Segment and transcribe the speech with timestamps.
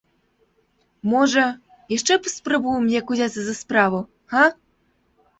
[1.11, 1.43] Можа,
[1.95, 3.99] яшчэ паспрабуем як узяцца за справу,
[4.33, 4.47] га?